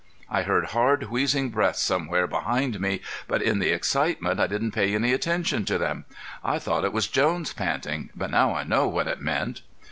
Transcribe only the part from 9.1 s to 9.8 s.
meant."